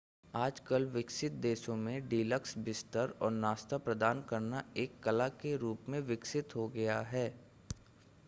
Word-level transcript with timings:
आजकल 0.33 0.85
विकसित 0.93 1.31
देशों 1.41 1.75
में 1.75 2.07
डीलक्स 2.09 2.57
बिस्तर 2.59 3.13
और 3.21 3.31
नाश्ता 3.31 3.77
प्रदान 3.79 4.21
करना 4.29 4.63
एक 4.77 4.99
कला 5.03 5.27
के 5.41 5.55
रूप 5.57 5.85
में 5.89 5.99
विकसित 6.01 6.55
हो 6.55 6.67
गया 6.69 6.99
है 7.11 7.27